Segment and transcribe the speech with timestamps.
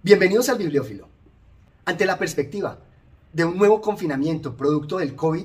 [0.00, 1.08] Bienvenidos al Bibliófilo.
[1.84, 2.78] Ante la perspectiva
[3.32, 5.44] de un nuevo confinamiento producto del COVID,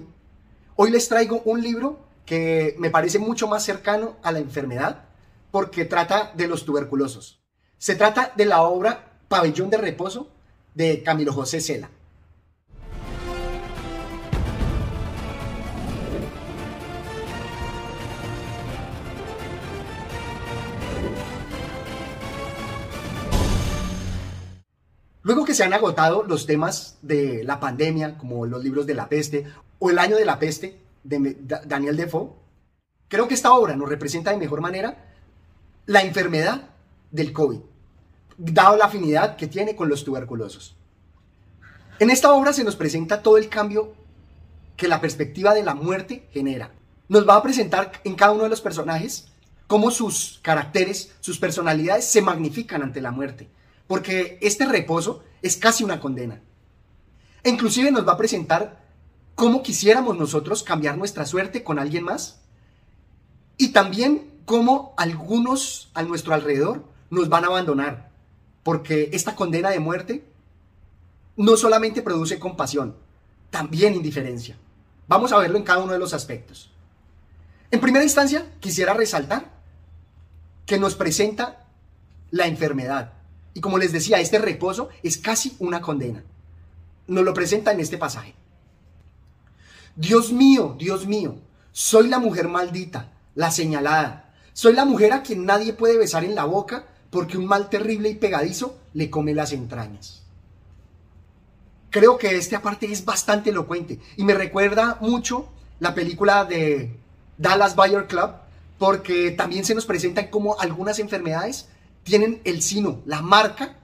[0.75, 5.05] hoy les traigo un libro que me parece mucho más cercano a la enfermedad
[5.49, 7.41] porque trata de los tuberculosos.
[7.79, 10.29] Se trata de la obra Pabellón de Reposo
[10.75, 11.89] de Camilo José Cela.
[25.23, 29.07] Luego que se han agotado los temas de la pandemia, como los libros de la
[29.07, 29.45] peste
[29.79, 32.33] o el año de la peste de Daniel Defoe,
[33.07, 35.13] creo que esta obra nos representa de mejor manera
[35.85, 36.69] la enfermedad
[37.09, 37.59] del COVID,
[38.37, 40.75] dado la afinidad que tiene con los tuberculosos.
[41.99, 43.93] En esta obra se nos presenta todo el cambio
[44.75, 46.71] que la perspectiva de la muerte genera.
[47.07, 49.29] Nos va a presentar en cada uno de los personajes
[49.67, 53.47] cómo sus caracteres, sus personalidades se magnifican ante la muerte
[53.87, 56.41] porque este reposo es casi una condena.
[57.43, 58.83] E inclusive nos va a presentar
[59.35, 62.41] cómo quisiéramos nosotros cambiar nuestra suerte con alguien más
[63.57, 68.09] y también cómo algunos a nuestro alrededor nos van a abandonar,
[68.63, 70.23] porque esta condena de muerte
[71.35, 72.95] no solamente produce compasión,
[73.49, 74.57] también indiferencia.
[75.07, 76.71] Vamos a verlo en cada uno de los aspectos.
[77.71, 79.51] En primera instancia, quisiera resaltar
[80.65, 81.65] que nos presenta
[82.31, 83.13] la enfermedad,
[83.53, 86.23] y como les decía, este reposo es casi una condena.
[87.07, 88.33] Nos lo presenta en este pasaje.
[89.95, 91.35] Dios mío, Dios mío,
[91.71, 94.33] soy la mujer maldita, la señalada.
[94.53, 98.09] Soy la mujer a quien nadie puede besar en la boca porque un mal terrible
[98.09, 100.23] y pegadizo le come las entrañas.
[101.91, 105.47] Creo que este aparte es bastante elocuente y me recuerda mucho
[105.79, 106.95] la película de
[107.37, 108.31] Dallas Buyer Club
[108.79, 111.67] porque también se nos presentan como algunas enfermedades
[112.03, 113.79] tienen el sino, la marca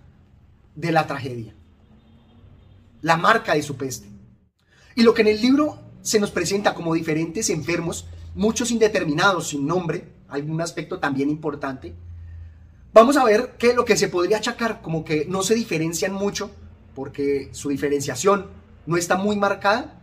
[0.75, 1.55] de la tragedia,
[3.01, 4.07] la marca de su peste.
[4.95, 9.65] Y lo que en el libro se nos presenta como diferentes enfermos, muchos indeterminados, sin
[9.65, 11.95] nombre, algún aspecto también importante,
[12.93, 16.51] vamos a ver que lo que se podría achacar como que no se diferencian mucho,
[16.95, 18.47] porque su diferenciación
[18.85, 20.01] no está muy marcada,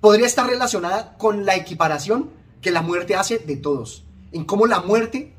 [0.00, 2.30] podría estar relacionada con la equiparación
[2.60, 5.35] que la muerte hace de todos, en cómo la muerte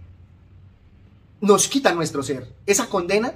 [1.41, 2.53] nos quita nuestro ser.
[2.65, 3.33] Esa condena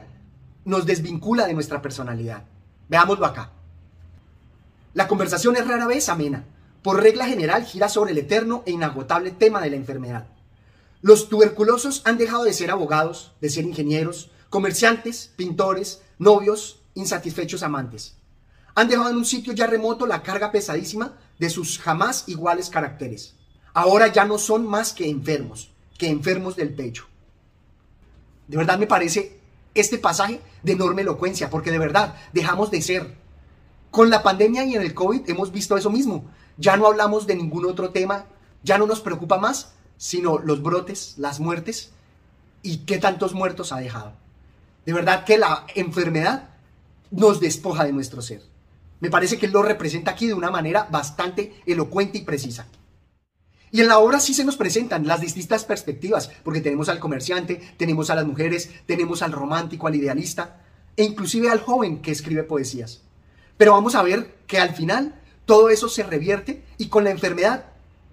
[0.66, 2.44] nos desvincula de nuestra personalidad.
[2.90, 3.52] Veámoslo acá.
[4.94, 6.46] La conversación es rara vez amena.
[6.84, 10.28] Por regla general gira sobre el eterno e inagotable tema de la enfermedad.
[11.02, 18.18] Los tuberculosos han dejado de ser abogados, de ser ingenieros, comerciantes, pintores, novios, insatisfechos amantes.
[18.76, 23.36] Han dejado en un sitio ya remoto la carga pesadísima de sus jamás iguales caracteres.
[23.74, 27.11] Ahora ya no son más que enfermos, que enfermos del pecho.
[28.52, 29.40] De verdad me parece
[29.74, 33.16] este pasaje de enorme elocuencia, porque de verdad dejamos de ser.
[33.92, 36.30] Con la pandemia y en el COVID hemos visto eso mismo.
[36.58, 38.26] Ya no hablamos de ningún otro tema,
[38.62, 41.94] ya no nos preocupa más, sino los brotes, las muertes
[42.62, 44.12] y qué tantos muertos ha dejado.
[44.86, 46.50] De verdad que la enfermedad
[47.10, 48.42] nos despoja de nuestro ser.
[49.00, 52.68] Me parece que él lo representa aquí de una manera bastante elocuente y precisa.
[53.72, 57.62] Y en la obra sí se nos presentan las distintas perspectivas, porque tenemos al comerciante,
[57.78, 60.62] tenemos a las mujeres, tenemos al romántico, al idealista,
[60.98, 63.02] e inclusive al joven que escribe poesías.
[63.58, 65.16] Pero vamos a ver que al final
[65.46, 67.66] todo eso se revierte y con la enfermedad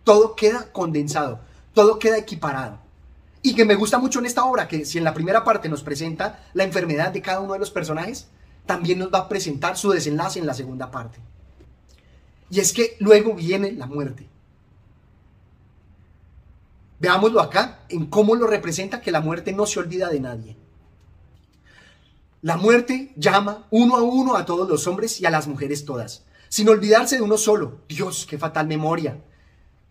[0.04, 1.40] todo queda condensado,
[1.74, 2.80] todo queda equiparado.
[3.42, 5.82] Y que me gusta mucho en esta obra, que si en la primera parte nos
[5.82, 8.28] presenta la enfermedad de cada uno de los personajes,
[8.66, 11.18] también nos va a presentar su desenlace en la segunda parte.
[12.50, 14.28] Y es que luego viene la muerte.
[17.00, 20.56] Veámoslo acá en cómo lo representa que la muerte no se olvida de nadie.
[22.42, 26.24] La muerte llama uno a uno a todos los hombres y a las mujeres todas,
[26.48, 27.80] sin olvidarse de uno solo.
[27.88, 29.22] Dios, qué fatal memoria.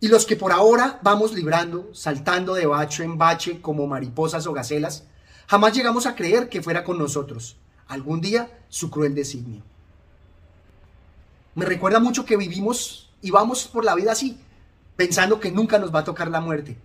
[0.00, 4.52] Y los que por ahora vamos librando, saltando de bache en bache como mariposas o
[4.52, 5.04] gacelas,
[5.46, 9.62] jamás llegamos a creer que fuera con nosotros algún día su cruel designio.
[11.54, 14.38] Me recuerda mucho que vivimos y vamos por la vida así,
[14.94, 16.76] pensando que nunca nos va a tocar la muerte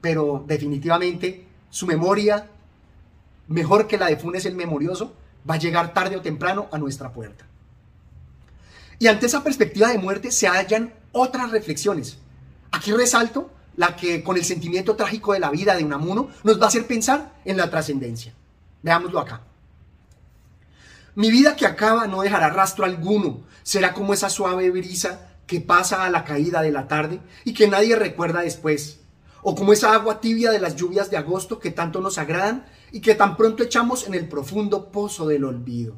[0.00, 2.48] pero definitivamente su memoria,
[3.48, 5.14] mejor que la de Funes el Memorioso,
[5.48, 7.44] va a llegar tarde o temprano a nuestra puerta.
[8.98, 12.18] Y ante esa perspectiva de muerte se hallan otras reflexiones.
[12.70, 16.64] Aquí resalto la que con el sentimiento trágico de la vida de Unamuno nos va
[16.64, 18.32] a hacer pensar en la trascendencia.
[18.82, 19.42] Veámoslo acá.
[21.14, 26.04] Mi vida que acaba no dejará rastro alguno, será como esa suave brisa que pasa
[26.04, 29.00] a la caída de la tarde y que nadie recuerda después
[29.48, 33.00] o como esa agua tibia de las lluvias de agosto que tanto nos agradan y
[33.00, 35.94] que tan pronto echamos en el profundo pozo del olvido.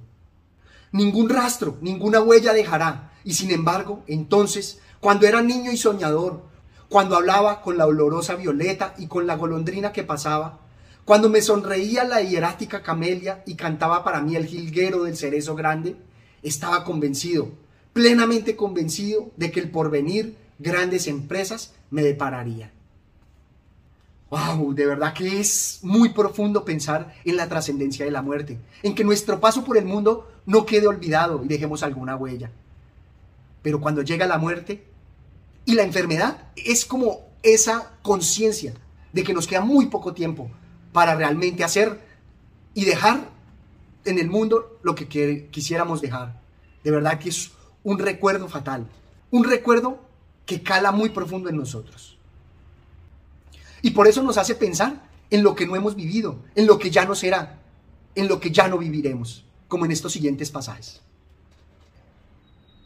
[0.92, 6.42] Ningún rastro, ninguna huella dejará, y sin embargo, entonces, cuando era niño y soñador,
[6.90, 10.60] cuando hablaba con la olorosa violeta y con la golondrina que pasaba,
[11.06, 15.96] cuando me sonreía la hierática camelia y cantaba para mí el jilguero del cerezo grande,
[16.42, 17.52] estaba convencido,
[17.94, 22.74] plenamente convencido de que el porvenir, grandes empresas, me depararía.
[24.30, 28.94] Wow, de verdad que es muy profundo pensar en la trascendencia de la muerte, en
[28.94, 32.50] que nuestro paso por el mundo no quede olvidado y dejemos alguna huella.
[33.62, 34.84] Pero cuando llega la muerte
[35.64, 38.74] y la enfermedad, es como esa conciencia
[39.12, 40.50] de que nos queda muy poco tiempo
[40.92, 41.98] para realmente hacer
[42.74, 43.30] y dejar
[44.04, 46.38] en el mundo lo que quisiéramos dejar.
[46.84, 47.52] De verdad que es
[47.82, 48.86] un recuerdo fatal,
[49.30, 50.00] un recuerdo
[50.44, 52.17] que cala muy profundo en nosotros.
[53.82, 56.90] Y por eso nos hace pensar en lo que no hemos vivido, en lo que
[56.90, 57.60] ya no será,
[58.14, 61.02] en lo que ya no viviremos, como en estos siguientes pasajes.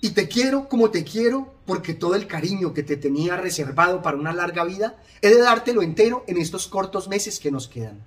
[0.00, 4.16] Y te quiero como te quiero, porque todo el cariño que te tenía reservado para
[4.16, 8.04] una larga vida, he de dártelo entero en estos cortos meses que nos quedan.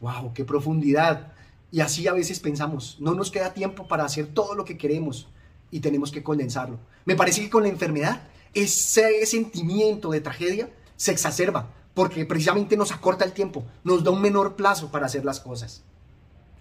[0.00, 0.32] ¡Wow!
[0.34, 1.32] ¡Qué profundidad!
[1.70, 5.28] Y así a veces pensamos, no nos queda tiempo para hacer todo lo que queremos
[5.70, 6.80] y tenemos que condensarlo.
[7.04, 8.22] Me parece que con la enfermedad,
[8.52, 10.68] ese sentimiento de tragedia
[11.00, 15.24] se exacerba, porque precisamente nos acorta el tiempo, nos da un menor plazo para hacer
[15.24, 15.82] las cosas.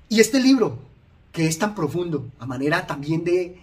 [0.07, 0.79] Y este libro,
[1.33, 3.61] que es tan profundo, a manera también de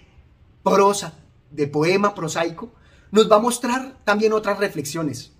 [0.62, 1.14] prosa,
[1.50, 2.68] de poema prosaico,
[3.10, 5.32] nos va a mostrar también otras reflexiones.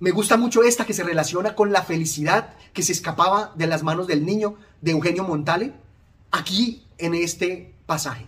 [0.00, 3.82] Me gusta mucho esta que se relaciona con la felicidad que se escapaba de las
[3.82, 5.74] manos del niño de Eugenio Montale,
[6.30, 8.26] aquí en este pasaje.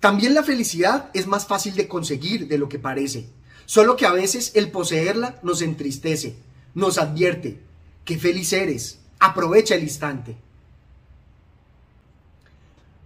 [0.00, 3.28] También la felicidad es más fácil de conseguir de lo que parece
[3.72, 6.36] Solo que a veces el poseerla nos entristece,
[6.74, 7.58] nos advierte
[8.04, 10.36] que feliz eres, aprovecha el instante.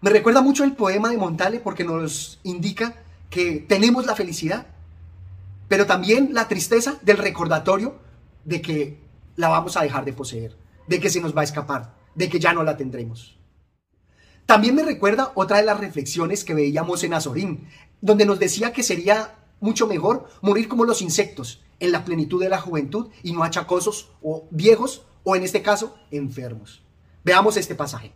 [0.01, 2.97] Me recuerda mucho el poema de Montale porque nos indica
[3.31, 4.67] que tenemos la felicidad,
[5.69, 8.01] pero también la tristeza del recordatorio
[8.45, 8.99] de que
[9.37, 10.57] la vamos a dejar de poseer,
[10.89, 13.39] de que se nos va a escapar, de que ya no la tendremos.
[14.47, 17.69] También me recuerda otra de las reflexiones que veíamos en Azorín,
[18.01, 22.49] donde nos decía que sería mucho mejor morir como los insectos, en la plenitud de
[22.49, 26.83] la juventud y no achacosos o viejos o en este caso enfermos.
[27.25, 28.13] Veamos este pasaje.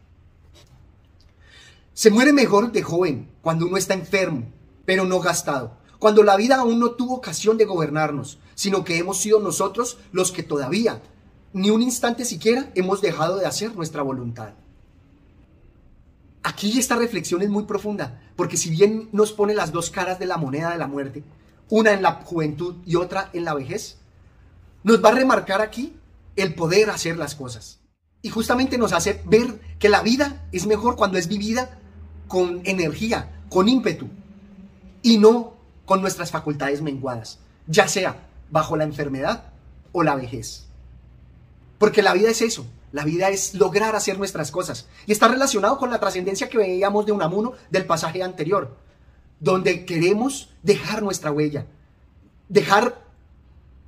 [1.92, 4.46] Se muere mejor de joven cuando uno está enfermo,
[4.86, 9.18] pero no gastado, cuando la vida aún no tuvo ocasión de gobernarnos, sino que hemos
[9.18, 11.02] sido nosotros los que todavía,
[11.52, 14.54] ni un instante siquiera, hemos dejado de hacer nuestra voluntad.
[16.42, 20.26] Aquí esta reflexión es muy profunda, porque si bien nos pone las dos caras de
[20.26, 21.22] la moneda de la muerte,
[21.68, 23.98] una en la juventud y otra en la vejez,
[24.82, 25.94] nos va a remarcar aquí
[26.36, 27.80] el poder hacer las cosas.
[28.22, 31.78] Y justamente nos hace ver que la vida es mejor cuando es vivida
[32.28, 34.08] con energía, con ímpetu,
[35.02, 35.54] y no
[35.84, 39.52] con nuestras facultades menguadas, ya sea bajo la enfermedad
[39.92, 40.66] o la vejez.
[41.78, 44.88] Porque la vida es eso, la vida es lograr hacer nuestras cosas.
[45.06, 48.76] Y está relacionado con la trascendencia que veíamos de Unamuno del pasaje anterior,
[49.38, 51.66] donde queremos dejar nuestra huella,
[52.48, 53.04] dejar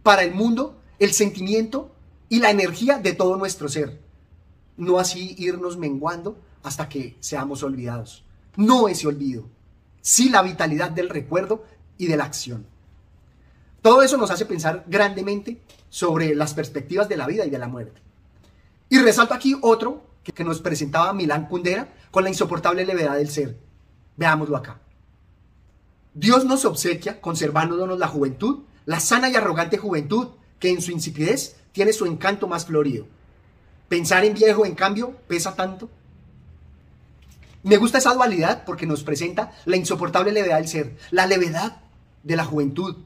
[0.03, 1.95] para el mundo el sentimiento
[2.29, 4.01] y la energía de todo nuestro ser.
[4.77, 8.25] No así irnos menguando hasta que seamos olvidados.
[8.57, 9.49] No ese olvido,
[10.01, 11.65] sí la vitalidad del recuerdo
[11.99, 12.67] y de la acción.
[13.81, 17.69] Todo eso nos hace pensar grandemente sobre las perspectivas de la vida y de la
[17.69, 18.01] muerte.
[18.93, 23.59] Y resalto aquí otro que, nos presentaba Milán Kundera con la insoportable levedad del ser.
[24.19, 24.81] Veámoslo acá.
[26.13, 31.57] Dios nos obsequia conservándonos la juventud, la sana y arrogante juventud que en su insipidez
[31.73, 33.07] tiene su encanto más florido.
[33.89, 35.89] Pensar en viejo, en cambio, pesa tanto.
[37.63, 41.81] Me gusta esa dualidad porque nos presenta la insoportable levedad del ser, la levedad
[42.25, 42.97] de la juventud,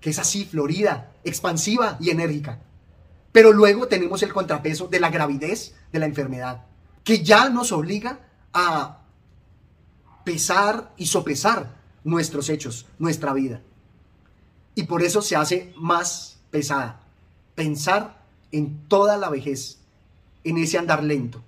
[0.00, 2.60] que es así, florida, expansiva y enérgica.
[3.36, 6.64] Pero luego tenemos el contrapeso de la gravidez de la enfermedad,
[7.04, 8.20] que ya nos obliga
[8.54, 9.02] a
[10.24, 13.60] pesar y sopesar nuestros hechos, nuestra vida.
[14.74, 17.02] Y por eso se hace más pesada.
[17.54, 19.80] Pensar en toda la vejez,
[20.42, 21.44] en ese andar lento.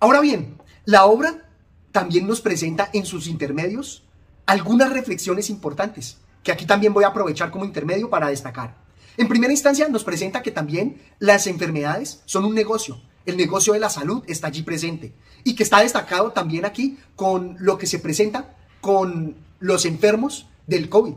[0.00, 1.48] Ahora bien, la obra
[1.92, 4.02] también nos presenta en sus intermedios
[4.44, 8.89] algunas reflexiones importantes, que aquí también voy a aprovechar como intermedio para destacar.
[9.20, 13.02] En primera instancia nos presenta que también las enfermedades son un negocio.
[13.26, 15.12] El negocio de la salud está allí presente
[15.44, 20.88] y que está destacado también aquí con lo que se presenta con los enfermos del
[20.88, 21.12] COVID.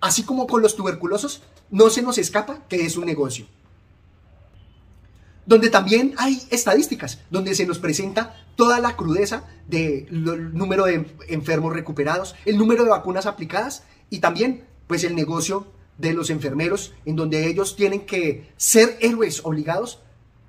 [0.00, 3.44] Así como con los tuberculosos, no se nos escapa que es un negocio.
[5.44, 10.06] Donde también hay estadísticas, donde se nos presenta toda la crudeza del
[10.54, 16.12] número de enfermos recuperados, el número de vacunas aplicadas y también pues el negocio de
[16.12, 20.00] los enfermeros en donde ellos tienen que ser héroes obligados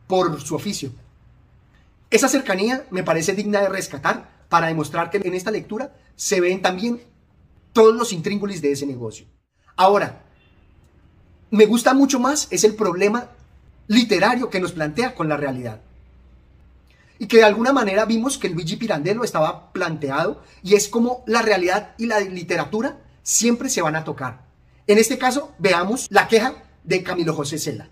[0.08, 0.92] por su oficio.
[2.10, 6.62] Esa cercanía me parece digna de rescatar para demostrar que en esta lectura se ven
[6.62, 7.02] también
[7.74, 9.26] todos los intríngulis de ese negocio.
[9.76, 10.24] Ahora,
[11.52, 13.30] me gusta mucho más es el problema
[13.88, 15.82] literario que nos plantea con la realidad.
[17.20, 21.42] Y que de alguna manera vimos que Luigi Pirandello estaba planteado y es como la
[21.42, 24.47] realidad y la literatura siempre se van a tocar.
[24.88, 27.90] En este caso, veamos la queja de Camilo José Cela.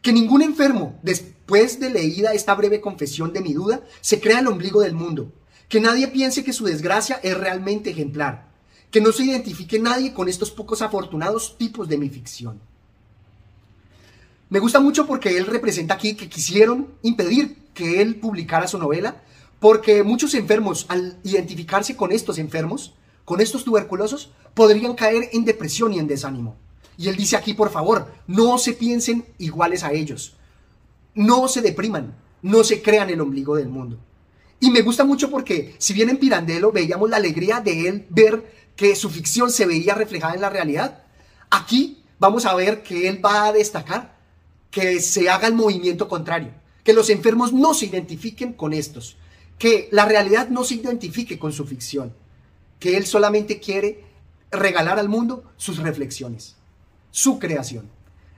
[0.00, 4.46] Que ningún enfermo, después de leída esta breve confesión de mi duda, se crea el
[4.46, 5.32] ombligo del mundo.
[5.68, 8.52] Que nadie piense que su desgracia es realmente ejemplar.
[8.92, 12.60] Que no se identifique nadie con estos pocos afortunados tipos de mi ficción.
[14.48, 19.22] Me gusta mucho porque él representa aquí que quisieron impedir que él publicara su novela,
[19.58, 22.92] porque muchos enfermos, al identificarse con estos enfermos,
[23.24, 26.56] con estos tuberculosos, podrían caer en depresión y en desánimo.
[26.96, 30.34] Y él dice aquí, por favor, no se piensen iguales a ellos.
[31.14, 33.98] No se depriman, no se crean el ombligo del mundo.
[34.60, 38.70] Y me gusta mucho porque, si bien en Pirandello veíamos la alegría de él ver
[38.76, 41.02] que su ficción se veía reflejada en la realidad,
[41.50, 44.16] aquí vamos a ver que él va a destacar
[44.70, 46.50] que se haga el movimiento contrario,
[46.84, 49.16] que los enfermos no se identifiquen con estos,
[49.58, 52.14] que la realidad no se identifique con su ficción,
[52.82, 54.04] que él solamente quiere
[54.50, 56.56] regalar al mundo sus reflexiones,
[57.12, 57.88] su creación.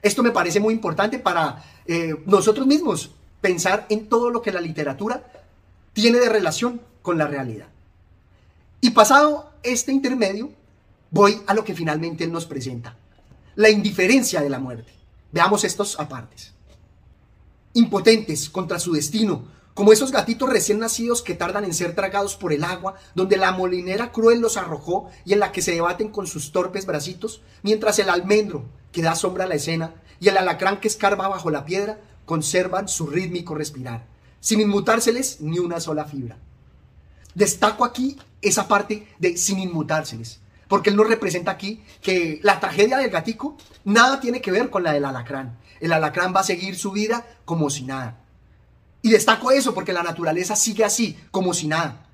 [0.03, 3.09] Esto me parece muy importante para eh, nosotros mismos
[3.41, 5.25] pensar en todo lo que la literatura
[5.93, 7.65] tiene de relación con la realidad.
[8.81, 10.51] Y pasado este intermedio,
[11.09, 12.95] voy a lo que finalmente él nos presenta,
[13.55, 14.93] la indiferencia de la muerte.
[15.31, 16.53] Veamos estos apartes.
[17.73, 19.45] Impotentes contra su destino,
[19.75, 23.51] como esos gatitos recién nacidos que tardan en ser tragados por el agua, donde la
[23.51, 27.99] molinera cruel los arrojó y en la que se debaten con sus torpes bracitos, mientras
[27.99, 28.63] el almendro,
[28.93, 32.87] que da sombra a la escena, y el alacrán que escarba bajo la piedra, conservan
[32.87, 34.07] su rítmico respirar,
[34.39, 36.37] sin inmutárseles ni una sola fibra.
[37.33, 40.39] Destaco aquí esa parte de sin inmutárseles,
[40.69, 44.83] porque él nos representa aquí que la tragedia del gatico nada tiene que ver con
[44.83, 45.59] la del alacrán.
[45.81, 48.21] El alacrán va a seguir su vida como si nada.
[49.05, 52.07] Y destaco eso porque la naturaleza sigue así, como si nada.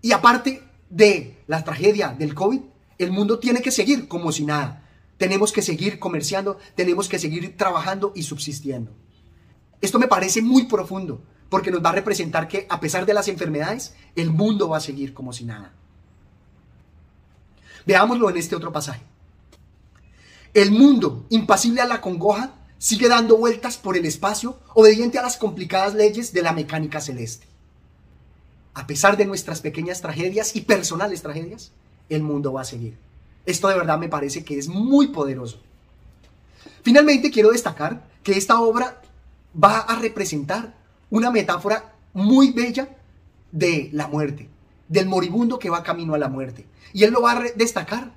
[0.00, 2.60] Y aparte de la tragedia del COVID,
[2.96, 4.82] el mundo tiene que seguir como si nada.
[5.18, 8.90] Tenemos que seguir comerciando, tenemos que seguir trabajando y subsistiendo.
[9.82, 13.28] Esto me parece muy profundo porque nos va a representar que a pesar de las
[13.28, 15.74] enfermedades, el mundo va a seguir como si nada.
[17.84, 19.02] Veámoslo en este otro pasaje.
[20.54, 25.36] El mundo, impasible a la congoja, sigue dando vueltas por el espacio, obediente a las
[25.36, 27.46] complicadas leyes de la mecánica celeste.
[28.74, 31.72] A pesar de nuestras pequeñas tragedias y personales tragedias,
[32.08, 32.96] el mundo va a seguir.
[33.44, 35.60] Esto de verdad me parece que es muy poderoso.
[36.82, 39.02] Finalmente quiero destacar que esta obra
[39.52, 40.74] va a representar
[41.10, 42.88] una metáfora muy bella
[43.50, 44.48] de la muerte,
[44.88, 46.66] del moribundo que va camino a la muerte.
[46.92, 48.12] Y él lo va a destacar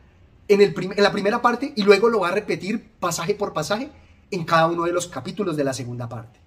[0.47, 3.89] en, la primera parte y luego lo va a repetir pasaje por pasaje
[4.31, 6.39] en cada uno de los capítulos de la segunda parte.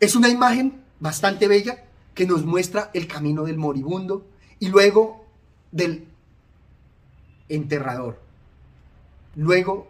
[0.00, 1.84] Es una imagen bastante bella
[2.14, 4.26] que nos muestra el camino del moribundo
[4.58, 5.26] y luego
[5.70, 6.08] del
[7.48, 8.20] enterrador,
[9.34, 9.88] luego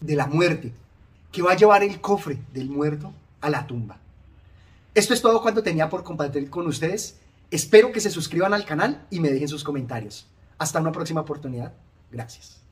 [0.00, 0.72] de la muerte,
[1.32, 3.98] que va a llevar el cofre del muerto a la tumba.
[4.94, 7.18] Esto es todo cuanto tenía por compartir con ustedes.
[7.50, 10.26] Espero que se suscriban al canal y me dejen sus comentarios.
[10.58, 11.74] Hasta una próxima oportunidad.
[12.10, 12.65] Gracias.